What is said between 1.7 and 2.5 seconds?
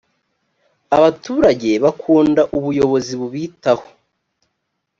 bakunda